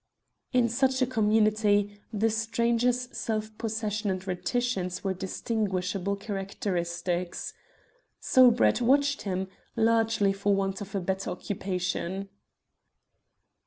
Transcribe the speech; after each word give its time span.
In 0.51 0.67
such 0.67 1.03
a 1.03 1.05
community 1.05 2.01
the 2.11 2.31
stranger's 2.31 3.07
self 3.15 3.55
possession 3.59 4.09
and 4.09 4.25
reticence 4.25 5.03
were 5.03 5.13
distinguishable 5.13 6.15
characteristics. 6.15 7.53
So 8.19 8.49
Brett 8.49 8.81
watched 8.81 9.21
him, 9.29 9.47
largely 9.75 10.33
for 10.33 10.55
want 10.55 10.81
of 10.81 11.05
better 11.05 11.29
occupation. 11.29 12.29